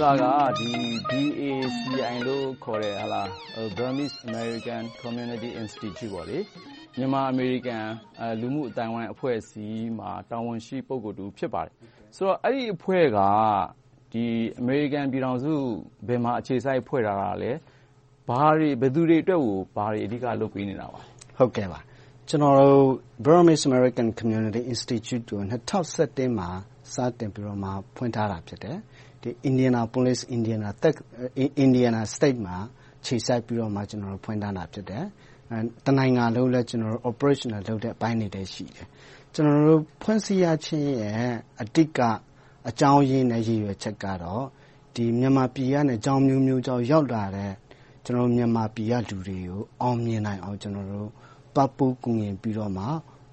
[0.00, 0.26] စာက
[1.10, 2.94] BACI လို့ခေါ်တဲ့
[3.76, 6.12] Burmese American Community Institute
[6.98, 7.86] မြန်မာ-အမေရိကန်
[8.40, 11.72] လူမှု့အသိုင်းအဝိုင်းအဖွဲ့အစည်းမှာ တာဝန်ရှိ ပုဂ္ဂိုလ်တဦး ဖြစ်ပါတယ်။
[12.16, 13.18] ဆိုတော့ အဲဒီအဖွဲ့က
[14.60, 15.52] အမေရိကန်ပြည်ထောင်စု
[16.08, 17.52] ဘယ်မှာအခြေစိုက် ဖွဲ့ထားတာလဲ။
[18.80, 21.08] ဘယ်သူတွေအတွက်ကို ဘာတွေအဓိက လုပ်ပေးနေတာပါလဲ။
[22.28, 22.86] ကျနော်တို့
[23.24, 26.50] Burmese American Community Institute ကို ၂၀၁၁ မှာ
[26.94, 27.58] စတင်ပြီးတော့
[27.96, 28.78] ဖွင့်ထားတာ ဖြစ်တယ်။
[29.50, 30.20] Indianapolis
[31.64, 32.56] Indiana State မှာ
[33.00, 33.72] အခြေစိုက်ပြီးတော့
[34.24, 35.04] ဖွင့်ထားတာ ဖြစ်တယ်။
[35.86, 36.66] တနိုင်ငံလုံးလည်း
[37.10, 38.86] Operational လုပ်တဲ့အပိုင်းတွေလည်း ရှိတယ်။
[39.34, 42.00] ကျနော်တို့ ဖွဲ့စည်းရခြင်းရဲ့ အဓိက
[42.68, 44.44] အကြောင်းရင်းနဲ့ ရည်ရွယ်ချက်ကတော့
[45.18, 47.52] မြန်မာပြည်ကနေကျောင်းအမျိုးမျိုးကြောင့် ရောက်လာတဲ့
[48.36, 50.58] မြန်မာပြည်ကလူတွေကို အောင်မြင်နိုင်အောင်
[51.54, 52.72] ပံ့ပိုးကူညီပြီးတော့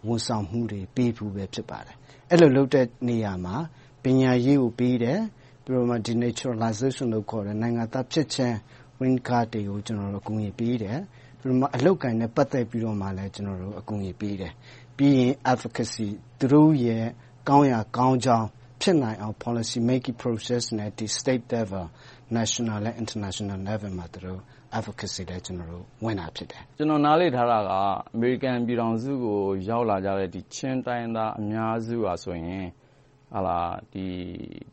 [0.07, 1.95] ဝန်ဆောင်မှုတွေပေးဖို့ပဲ ဖြစ်ပါတယ်။
[2.31, 3.55] အဲဒီလိုလုပ်တဲ့နေရာမှာ
[4.03, 5.19] ပညာရေးကိုပေးတယ်။
[5.67, 8.55] ပြီးတော့ Denaturalization လို့ခေါ်တဲ့ နိုင်ငံသားဖြစ်ခြင်း
[8.97, 9.77] Green Card တွေကို
[10.19, 10.99] အကူအညီပေးတယ်။
[11.39, 13.31] ပြီးတော့ အလုပ်အကိုင်နဲ့ ပတ်သက်ပြီးတော့လည်း
[13.79, 14.53] အကူအညီပေးတယ်။
[14.97, 16.07] ပြီးရင် Advocacy
[16.39, 17.05] သူတို့ရဲ့
[17.49, 18.47] ကောင်းရာကောင်းကြောင်း
[18.81, 21.85] ဖြစ်နိုင်အောင် Policy Making Process နဲ့ State Level,
[22.38, 24.07] National နဲ့ International Level မှာ
[24.77, 25.43] Advocacy လည်း
[26.03, 27.71] ဝင်တာဖြစ်တယ်။ကျနော် နားလည်ထားတာက
[28.13, 32.65] အမေရိကန်ပြည်ထောင်စုကို ရောက်လာကြတဲ့ ချင်းတိုင်းရင်းသားအများစုကဆိုရင်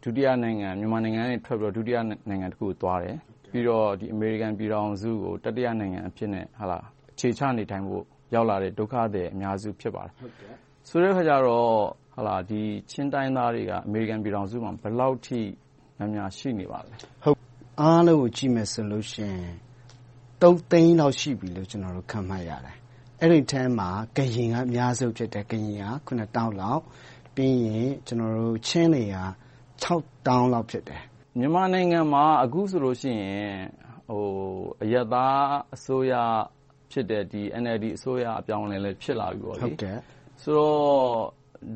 [0.03, 3.17] ဒုတိယနိုင်ငံ မြန်မာနိုင်ငံကနေထွက်ပြီးတော့ ဒုတိယနိုင်ငံတခုကိုသွားတယ်။
[3.53, 10.13] ပြီးတော့ အမေရိကန်ပြည်ထောင်စုကို တတိယနိုင်ငံအဖြစ်နဲ့ အခြေချနေထိုင်ဖို့ ရောက်လာတဲ့ ဒုက္ခသည်အများစု ဖြစ်ပါတယ်။
[10.89, 11.79] ဆိုတဲ့အခါကြတော့
[12.91, 15.41] ချင်းတိုင်းရင်းသားတွေက အမေရိကန်ပြည်ထောင်စုမှာ ဘယ်လောက်အထိ
[15.99, 16.95] များများရှိနေပါလဲ။
[17.81, 19.39] အားလုံးကိုကြည့်မယ်ဆိုရင်
[20.43, 22.77] သုံးသိန်းလောက်ရှိပြီလို့ ခန့်မှန်းရတယ်။
[23.23, 26.83] အဲဒီအထဲမှာ ကရင်က အများဆုံးဖြစ်တယ်။ကရင်က ခုနှစ်သောင်းလောက်။
[27.35, 29.17] ပြီးရင်ချင်းတွေက
[29.81, 31.03] ခြောက်သောင်းလောက်ဖြစ်တယ်။
[31.39, 33.55] မြန်မာနိုင်ငံမှာအခုဆိုလို့ရှိရင်
[34.83, 35.39] အရပ်သား
[35.75, 36.13] အစိုးရ
[36.91, 37.25] ဖြစ်တဲ့
[37.63, 39.73] NLD အစိုးရအပြောင်းအလဲလည်းဖြစ်လာပြီပေါ့။ဆို
[40.59, 40.75] တော့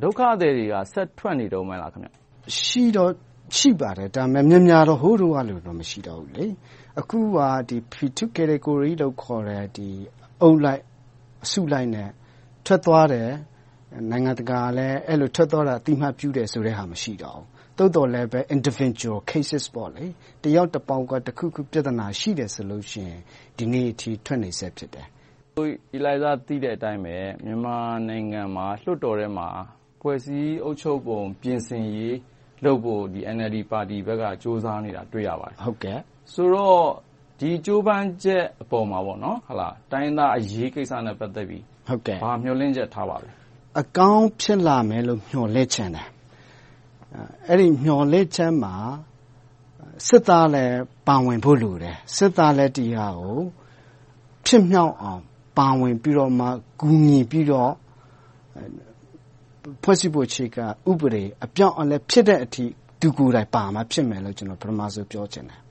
[0.03, 1.91] ဒုက္ခသည်တွေကဆက်ထွက်နေတုန်းပဲလား။
[2.61, 3.13] ရှိတော့
[3.57, 6.51] ရှိပါတယ်။ဒါပေမဲ့များများတော့ဟိုတုန်းကလိုတော့မရှိတော့ဘူး။
[7.01, 7.39] အခုက
[8.37, 9.65] Category လို့ခေါ်တဲ့
[10.43, 10.83] အုပ်လိုက်
[11.45, 12.11] အစုလိုက်နဲ့
[12.67, 13.31] ထွက်သွားတယ်။
[14.11, 17.47] နိုင်ငံတကာကလည်းအဲဒီလိုထွက်သွားတာကိုအသိအမှတ်ပြုတယ်ဆိုတာမရှိတော့ဘူး။
[17.79, 19.65] သို့သော်လဲပဲ Individual Cases
[20.43, 23.21] တယောက်တပေါင်းကတခုခုပြဿနာရှိတယ်ဆိုလို့ရှိရင်
[23.59, 25.07] ဒီနေ့အထိထွက်နေဆဲဖြစ်တယ်။
[25.57, 27.77] ကိုအီလိုင်းဇာသိတဲ့အတိုင်းပဲမြန်မာ
[28.09, 29.49] နိုင်ငံမှာလွှတ်တော်ထဲမှာ
[30.01, 32.17] ဖွဲ့စည်းအုပ်ချုပ်ပုံပြင်ဆင်ရေး
[32.65, 33.03] လုပ်ဖို့
[33.37, 35.57] NLD ပါတီဘက်ကကြိုးစားနေတာကိုတွေ့ရပါတယ်။
[36.35, 36.83] ဆိုတော့
[37.41, 41.65] ဒီကြိုးပမ်းချက်အပေါ်မှာတိုင်းရင်းသားအရေးကိစ္စနဲ့ပတ်သက်ပြီး
[42.23, 43.31] ဘာမျှော်လင့်ချက်ထားပါလဲ။
[43.81, 46.09] အကောင်းဖြစ်လာမယ်လို့မျှော်လင့်ချင်တယ်။
[47.49, 48.75] အဲဒီမျှော်လင့်ချက်မှာ
[50.07, 53.39] စစ်သားလည်းပါဝင်ဖို့လိုတယ်။စစ်သားလည်းဒီဟာကို
[54.47, 55.23] ဖြစ်မြောက်အောင်
[55.59, 56.47] ပါဝင်ပြီးတော့မှ
[56.81, 57.73] ကူညီပြီးတော့
[59.83, 62.65] ဖွဲ့စည်းပုံအခြေခံဥပဒေအပြောင်းအလဲဖြစ်တဲ့အထိ
[63.01, 65.61] သူကိုယ်တိုင်ပါမှဖြစ်မယ်လို့ပထမဦးဆုံးပြောချင်တယ်။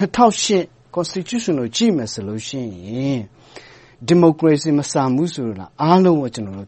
[0.00, 0.60] ၂၀၀၈
[0.96, 2.68] Constitution ကိုကြည့်မယ်ဆိုရင်
[4.08, 6.26] ဒီမိုကရေစီမဆန်ဘူးဆိုတာအားလုံးက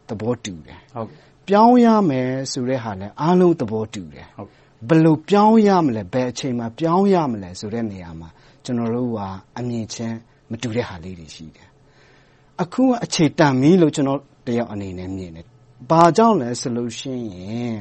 [0.09, 0.78] သဘောတူတယ်။
[1.47, 4.26] ပြောင်းရမယ်ဆိုတဲ့ဟာလည်းအားလုံးသဘောတူတယ်။
[4.88, 8.28] ဘယ်လိုပြောင်းရမလဲ။ဘယ်အချိန်မှာပြောင်းရမလဲဆိုတဲ့နေရာမှာ
[8.65, 9.19] ကျနော်တို့က
[9.59, 10.16] အမြင်ချင်း
[10.50, 11.69] မတူတဲ့ဟာလေးတွေရှိတယ်။
[12.62, 15.47] အခုကအခြေတန်ပြီလို့ကျနော်တယောက်အနေနဲ့မြင်တယ်။
[15.91, 17.75] ဘာကြောင့်လဲဆိုရင်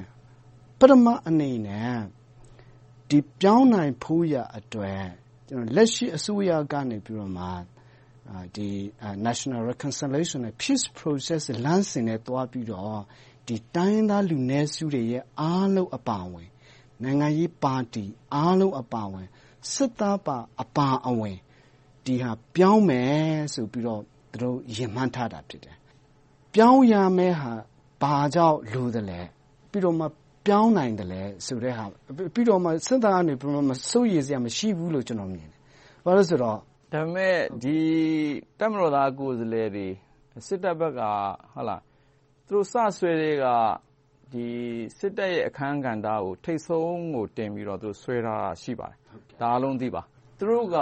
[0.80, 1.96] ပထမအနေနဲ့
[3.40, 4.26] ပြောင်းနိုင်ဖို့
[4.58, 5.04] အတွက်
[5.76, 6.98] လက်ရှိအစိုးရကနေ
[9.28, 13.02] National Reconciliation နဲ့ Peace Process လမ်းစဉ်နဲ့ သွားပြီးတော့
[13.76, 16.50] တိုင်းရင်းသားလူနည်းစုတွေရဲ့ အားလုံးအပါအဝင်
[17.04, 18.06] နိုင်ငံရေးပါတီ
[18.36, 19.28] အားလုံးအပါအဝင်
[19.74, 20.18] စစ်သား
[20.62, 21.38] အပါအဝင်
[22.06, 23.22] ဒီဟာပြောင်းမယ်
[23.54, 25.76] ဆိုပြီးတော့ သူတို့ရည်မှန်းထားတာ ဖြစ်တယ်။
[26.54, 27.54] ပြောင်းရမယ့်ဟာ
[28.02, 29.20] ဘာကြောင့်လိုသလဲ။
[29.70, 30.06] ပြီးတော့မှ
[30.46, 31.86] ပြောင်းနိုင်သလဲဆိုတဲ့ဟာ။
[32.34, 33.30] ပြီးတော့စစ်သားက
[33.92, 35.60] စိုးရိမ်စရာ မရှိဘူးလို့ ကျနော်မြင်တယ်။
[36.06, 36.60] ဘာဖြစ်လို့လဲဆိုတော့
[36.94, 37.36] ဒါပေမဲ့
[38.60, 39.88] တပ်မတော်သား ကိုယ်စားလှယ်တွေ
[40.48, 41.02] စစ်တပ်ဘက်က
[42.48, 43.48] သူတို့စဆွဲကတည်းက
[45.00, 48.98] စစ်တပ်ရဲ့ အခန်းကဏ္ဍကို ထိပ်ဆုံးကိုတင်ပြီးတော့ ဆွဲထားတာ ရှိပါတယ်။
[49.40, 50.02] ဒါ အားလုံးသိပါ။
[50.38, 50.78] သူတို့က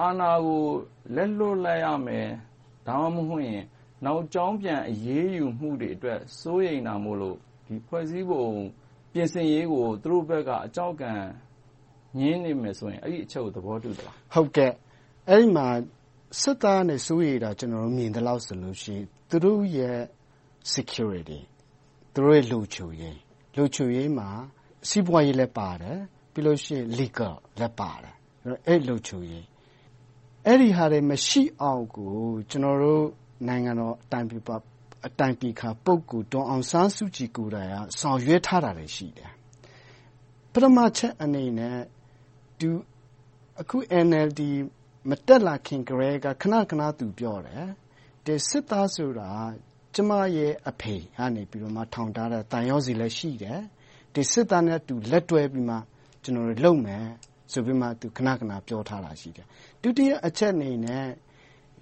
[0.00, 0.62] အာဏာကို
[1.16, 2.28] လက်လွှတ်လိုက်ရမယ်။
[2.86, 3.62] ဒါမှမဟုတ်
[4.04, 7.36] နောက်ကြောင်းပြန် အရေးယူမှုတွေအတွက် စိုးရိမ်တာမို့လို့
[7.88, 8.44] ဖွဲ့စည်းပုံ
[9.12, 11.20] ပြင်ဆင်ရေးကို သူတို့ဘက်က အကြောက်အကန်
[12.18, 14.42] ငြင်းနေမယ်ဆိုရင်အဲဒီအချက်ကိုသဘောတူသလား။အဲ
[15.40, 15.66] ဒီမှာ
[16.40, 20.00] စစ်သားကစိုးရိမ်တာကျနော်မြင်သလောက်ဆိုရင်သူတို့ရဲ့
[20.74, 21.40] Security
[22.12, 22.88] သူတို့ရဲ့လုံခြုံ
[23.96, 24.28] ရေးမှာ
[24.88, 25.98] စီးပွားရေးလည်းပါတယ်။
[26.32, 28.14] ပြီးလို့ရှိရင် legal လည်းပါတယ်
[28.66, 29.44] အဲ့လုံခြုံရေး
[30.46, 32.12] အဲ့ဒီဟာတွေမရှိအောင်ကို
[32.50, 33.04] ကျွန်တော်တို့
[33.48, 34.40] နိုင်ငံတော်အတိုင်ပင်
[35.06, 39.30] အတိုင်ပင်ခံပုဂ္ဂိုလ်ဒေါ်အောင်ဆန်းစုကြည်ကိုယ်တိုင်ကဆောင်ရွက်ထားတာတွေရှိတယ်
[40.52, 41.76] ပထမချက်အနေနဲ့
[42.60, 42.70] သူ
[43.60, 43.76] အခု
[44.06, 44.40] NLD
[45.10, 47.66] မတက်လာခင်ကလေးကခဏခဏသူပြောတယ်
[48.24, 49.30] ဒီစစ်သားဆိုတာ
[49.94, 53.60] ကျမရဲ့အဖေကနေပြီးတော့မှထောင်ထားတဲ့တန်ရောစီလည်းရှိတယ်
[54.14, 55.76] ဒီစစ်သားနဲ့တူလက်တွဲပြီးမှ
[56.22, 57.04] ကျွန်တော်တို့လုပ်မယ်
[57.52, 59.46] ဆိုပြီးမှသူခဏခဏပြောထားတာရှိတယ်
[59.82, 61.06] ဒုတိယအချက်အနေနဲ့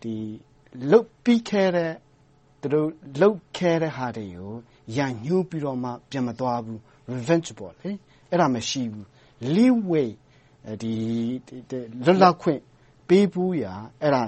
[0.03, 0.15] ဒီ
[0.91, 1.93] လုတ်ပြီးခဲ့တဲ့
[2.61, 2.89] သူတို့
[3.21, 4.53] လုတ်ခဲ့တဲ့ဟာတွေကို
[4.97, 6.79] ရန်ညှိုးပြီးတော့မှပြန်မသွားဘူး
[7.15, 7.91] revenge ပေါ့လေ
[8.31, 9.07] အဲ့ဒါမရှိဘူး
[9.57, 10.09] leeway
[10.83, 10.93] ဒီ
[12.05, 12.61] လွတ်လပ်ခွင့်
[13.09, 14.23] ပေးဘူးရာအဲ့ဒါ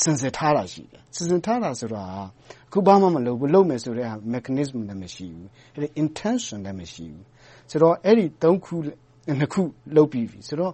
[0.00, 2.04] စင်စစ်ထားတာရှိတယ်စင်စစ်ထားတာဆိုတာ
[2.72, 7.24] ခုဘာမှမလုပ်ဘူးလုပ်မယ်ဆိုတဲ့ mechanism လည်းမရှိဘူးအဲ့ဒီ intention လည်းမရှိဘူး
[7.70, 8.76] ဆိုတော့အဲ့ဒီ၃ခု
[9.38, 9.62] နှစ်ခု
[9.96, 10.72] လုပ်ပြီးပြီဆိုတော့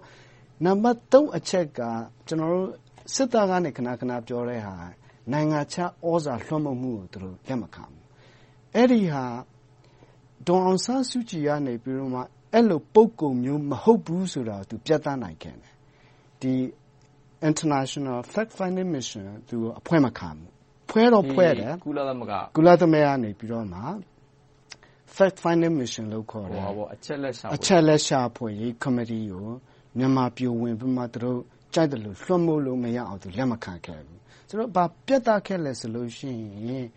[0.65, 1.79] နံပါတ်3အချက်က
[2.27, 2.69] ကျွန်တော်တို့
[3.13, 4.75] စစ်သားကနေခဏခဏပြောတဲ့ဟာ
[5.31, 8.05] နိုင်ငံခြားဩဇာလွှမ်းမိုးမှုကိုသူတို့လက်မခံဘူး
[8.75, 9.25] အဲ့ဒီဟာ
[10.47, 12.21] ဒေါ်အောင်ဆန်းစုကြည်ကနေပြီးတော့မှ
[12.53, 15.73] အဲ့လိုပုံကုံမျိုးမဟုတ်ဘူးဆိုတာသူပြသနိုင်ခဲ့တယ်
[16.41, 16.53] ဒီ
[17.49, 20.49] international fact finding mission သူအဖွဲ့မခံဘူး
[20.89, 23.81] ဖွဲတော့ဖွဲတယ်ကုလသမဂ္ဂကုလသမဂ္ဂကနေပြီးတော့မှ
[25.15, 29.47] fact finding mission လို့ခေါ်တယ်ဟောပေါ့အချက်လက်ရှာအချက်လက်ရှာဖွေရေး committee ကို
[29.97, 31.39] မြန်မာပြည်ဝင်ပြီးမှသူတို့
[31.73, 36.31] ကြိုက်တယ်လို့လွှမ်းမိုးလို့မရအောင်သူလက်မခံခဲ့ဘူးဆိုတော့ဘာပြတ်သားခဲ့လဲဆိုလို့ရှိ
[36.67, 36.87] ရင်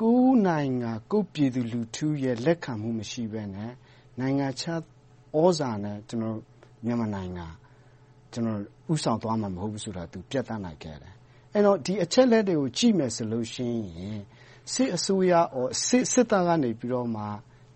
[0.00, 3.72] ကိုယ်နိုင်ငံကိုယ်ပြည်သူလူထုရဲ့လက်ခံမှုမရှိဘဲနဲ့
[4.20, 4.80] နိုင်ငံခြား
[5.38, 6.38] ဩဇာနဲ့ကျွန်တော်
[6.84, 7.46] မြန်မာနိုင်ငံ
[8.32, 8.60] ကျွန်တော်
[8.92, 11.14] ဥဆောင်သွားမှာမဟုတ်ဘူးဆိုတာသူပြတ်သားနိုင်ခဲ့တယ်
[11.52, 13.66] အဲ့တော့ဒီအချက်လက်တွေကိုကြည့်မယ်ဆိုလို့ရှိ
[13.98, 14.20] ရင်
[14.72, 17.22] စစ်အစိုးရဩစစ်စစ်သားကနေပြီးတော့မှ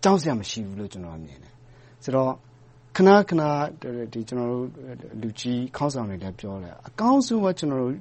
[0.03, 1.53] ကြောက်စရာမရှိဘူးလို့ကျွန်တော်မြင်တယ်
[2.03, 2.33] ဆိုတော့
[2.95, 3.43] ခဏခဏ
[4.13, 4.65] ဒီကျွန်တော်တို့
[5.21, 7.95] လူကြီးခေါင်းဆောင်တွေလည်းပြောတယ်အကောင်းဆုံးကကျွန်တော်တို့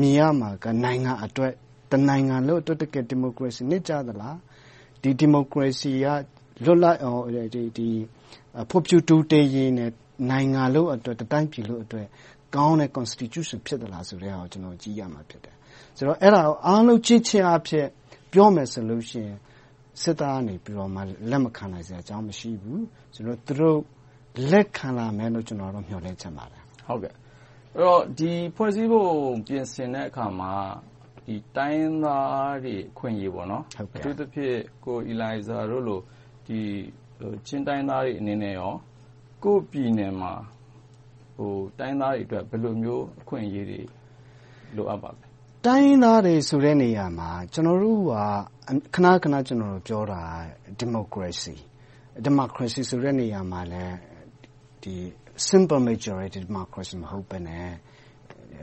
[0.00, 1.52] မြင်ရမှာကနိုင်ငံအတွက်
[1.92, 4.36] တနိုင်ငံလို့အတွက်တကယ်ဒီမိုကရေစီနစ်ကြသလား
[5.02, 6.06] ဒီဒီမိုကရေစီက
[6.64, 7.22] လွတ်လပ်အောင်
[7.54, 7.88] ဒီဒီ
[8.70, 9.90] ဖွံ့ဖြိုးတိုးတက်ရေးနဲ့
[10.30, 12.06] နိုင်ငံလို့အတွက်တတိုင်းပြည်လို့အတွက်
[12.56, 15.54] ကောင်းတဲ့ constitution ဖြစ်သလားဆိုတဲ့ဟာကိုကျွန်တော်ကြည့်ရမှာဖြစ်တယ်
[15.96, 17.86] ဆိုတော့အဲ့ဒါကိုအားလုံးကြည့်ချင်းအဖြစ်
[18.32, 19.36] ပြောမယ်ဆိုလို့ရှိရင်
[20.02, 22.84] စစ်သားကနေပြီးတော့မှလက်မခံနိုင်စရာအကြောင်းမရှိဘူး
[23.14, 23.78] ဆိုတော့သူတို့
[24.50, 27.14] လက်ခံလာမယ်လို့ကျွန်တော်တို့မျှော်လင့်ချင်ပါတယ်ဟုတ်ကဲ့
[27.76, 29.10] အဲ့တော့ဒီဖွဲ့စည်းဖို့
[29.46, 30.52] ပြင်ဆင်တဲ့အခါမှာ
[31.26, 33.62] ဒီတိုင်းသားတွေခွင့်ရေးပေါ့နော်
[33.96, 36.19] အထူးသဖြင့်ကိုအီလိုင်ဇာတို့လိုဒီ
[37.46, 38.72] ချင်းတိုင်းသားတွေအနေနဲ့ရော
[39.44, 40.32] ကိုယ့်ပြည်နယ်မှာ
[41.78, 43.80] တိုင်းရင်းသားတွေအတွက် ဘယ်လိုမျိုး အခွင့်အရေးတွေ
[44.76, 45.24] လိုအပ်ပါလဲ။
[45.66, 48.14] တိုင်းရင်းသားတွေဆိုတဲ့နေရာမှာ ကျနော်တို့က
[48.94, 49.36] ခဏခဏ
[49.86, 50.22] ပြောတာ
[50.78, 51.54] ဒီမိုကရေစီ။
[52.24, 53.84] ဒီမိုကရေစီဆိုတဲ့နေရာမှာလဲ
[55.48, 57.68] simple majority democracy မဟုတ်ဘဲနဲ့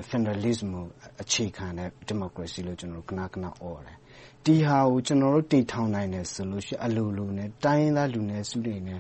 [0.10, 0.86] federalism ကို
[1.22, 3.98] အခြေခံတဲ့ ဒီမိုကရေစီလို့ကျနော်တို့ခဏခဏ အော်တယ်။
[4.46, 9.00] ဒီဟာကို ကျနော်တို့ တည်ထောင်နိုင်တယ်ဆိုရင် အလိုလိုနဲ့ တိုင်းရင်းသားလူနည်းစုတွေနဲ့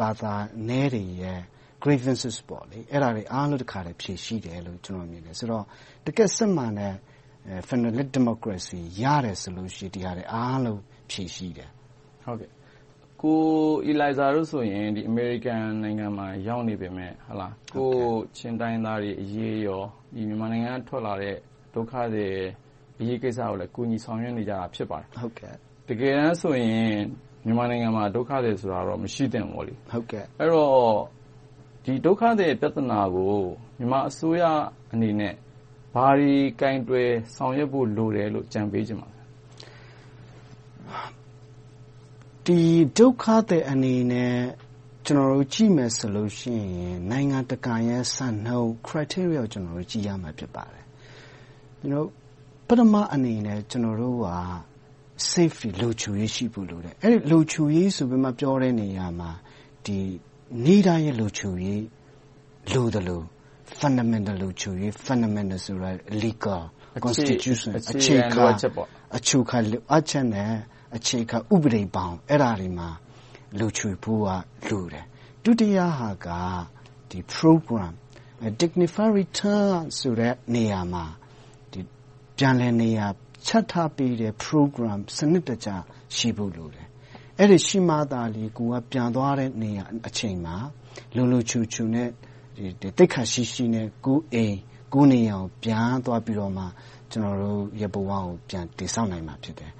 [0.00, 0.34] ဘာသာ
[0.68, 1.40] နည်းတွေရဲ့
[1.82, 5.64] grievances ပေါ့လေအဲ့ဒါတွေအားလုံး တခါတည်း ဖြေရှိတယ်လို့ ကျွန်တော်မြင်တယ် ဆိုတော့
[6.06, 6.94] တကယ်စစ်မှန်တဲ့
[7.68, 11.70] federal democracy ရတယ်ဆိုလို့ရှိရင် ဒီဟာတွေအားလုံး ဖြေရှိတယ်
[12.24, 12.50] ဟုတ်ကဲ့
[13.22, 13.40] ကို
[13.86, 17.90] အီလိုင်ဇာတို့ဆိုရင်ဒီအမေရိကန်နိုင်ငံမှာ ရောက်နေပေမဲ့ဟုတ်လားကို
[18.36, 19.82] ချင်းတိုင်းသားတွေအရေးရော
[20.14, 21.36] ဒီမြန်မာနိုင်ငံက ထွက်လာတဲ့
[21.74, 22.28] ဒုက္ခတွေ
[23.00, 25.54] အရေးကိစ္စကိုလည်းကိုညီဆောင်ရွက်နေကြတာ ဖြစ်ပါတယ်ဟုတ်ကဲ့
[25.88, 26.96] တကယ်တမ်းဆိုရင်
[27.44, 30.98] မြန်မာနိုင်ငံမှာ ဒုက္ခတွေဆိုတာတော့ မရှိသင့်ဘူးလေဟုတ်ကဲ့အဲ့တော့
[31.84, 33.34] ဒီဒုက္ခသည် ပြဿနာကို
[33.78, 34.42] မြန်မာအစိုးရ
[34.92, 35.34] အနေနဲ့
[35.94, 39.20] ဘာတွေကင်တွယ်ဆောင်ရွက်ဖို့ လိုတယ်လို့ကြံပေးချင်ပါလဲ
[42.46, 42.60] ဒီ
[42.98, 44.34] ဒုက္ခသည်အနေနဲ့
[45.06, 50.84] ကျွန်တော်တို့ ကြည့်မယ်ဆိုလို့ရှိရင် နိုင်ငံတကာရဲ့ စံနှုန်း criteria ကိုကျွန်တော်တို့ကြည့်ရမှာ ဖြစ်ပါတယ်
[51.80, 52.08] ကျွန်တော်
[52.68, 54.28] ပထမအနေနဲ့ကျွန်တော်တို့က
[55.32, 59.30] safety လုံခြုံရေးရှိဖို့လိုတယ်အဲ့ဒီလုံခြုံရေးဆိုပြီးမှပြောတဲ့နေရာမှာ
[59.86, 59.98] ဒီ
[60.64, 61.84] နေ့တိုင်းရဲ့လုံခြုံရေး
[62.74, 63.22] လိုသလို
[63.80, 65.90] fundamental လုံခြုံရေး fundamental ဆိုတာ
[66.22, 66.62] legal
[67.04, 68.44] constitution အခြေခံ
[69.16, 70.52] အခြေခံလိုအပ်ချက်နဲ့
[70.96, 72.88] အခြေခံဥပဒေပေါင်းအဲ့ဒါတွေမှာ
[73.58, 74.28] လုံခြုံဖို့က
[74.68, 75.04] လိုတယ်
[75.44, 76.28] ဒုတိယဟာက
[77.10, 77.92] ဒီ program
[78.60, 81.27] dignified return ဆိုတဲ့နေရာမှာဒီ
[82.38, 83.06] ပြန်လည်နေရာ
[83.46, 85.68] ချက်ထားပေးတဲ့ program စနစ်တကျ
[86.16, 86.86] ရှိဖို့လိုတယ်
[87.38, 90.56] အဲ့ဒီရှိမှသာလေကိုကပြန်သွားတဲ့နေရာအချိန်မှာ
[91.16, 92.08] လုံလုံချူချူနဲ့
[92.56, 92.66] ဒီ
[92.98, 94.56] တိတ်ခါရှိရှိနဲ့ကိုအိမ်
[94.94, 96.64] ကိုနေရာကိုပြန်သွားပြီးတော့မှ
[97.10, 99.72] ကျွန်တော်တို့ရဘဝကိုပြန်တည်ဆောက်နိုင်မှာဖြစ်တယ်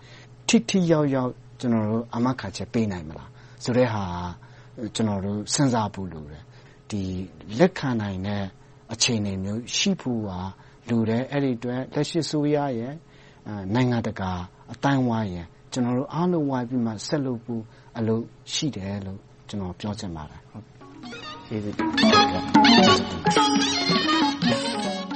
[0.48, 3.30] ထိထိရောက်ရောက်ကျွန်တော်တို့အမခါချက်ပေးနိုင်မလား
[3.64, 4.02] ဆိုတဲ့ဟာ
[4.94, 6.44] ကျနော်တို့စဉ်းစားဖို့လိုတယ်။
[7.58, 8.44] လက်ခံနိုင်တဲ့
[8.92, 10.22] အခြေအနေမျိုးရှိဖို့
[10.90, 12.56] လိုတယ်။အဲဒီအတွက်လက်ရှိအစိုးရ၊
[13.74, 14.30] နိုင်ငံတကာ
[14.72, 15.30] အသိုင်းအဝိုင်း
[15.72, 17.62] ကျနော်တို့အားလုံးဝိုင်းပြီးတော့ဆက်လုပ်ဖို့
[17.98, 18.22] အလုပ်
[18.54, 19.18] ရှိတယ်လို့
[19.48, 20.40] ကျနော်ပြောချင်ပါတယ်။
[21.46, 24.17] ကျေးဇူးတင်ပါတယ်